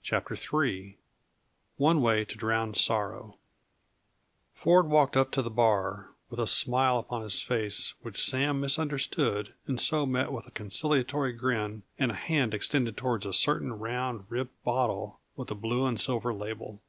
[0.00, 0.96] CHAPTER III
[1.76, 3.36] One Way to Drown Sorrow
[4.54, 9.54] Ford walked up to the bar, with a smile upon his face which Sam misunderstood
[9.66, 14.24] and so met with a conciliatory grin and a hand extended toward a certain round,
[14.28, 16.80] ribbed bottle with a blue and silver label.